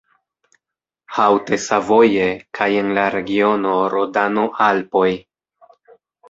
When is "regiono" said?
3.17-3.75